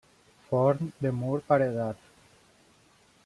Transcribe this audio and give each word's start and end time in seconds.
Forn 0.47 0.79
de 1.05 1.11
mur 1.17 1.43
paredat. 1.51 2.09